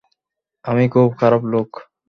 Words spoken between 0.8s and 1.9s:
খুব খারাপ লোক।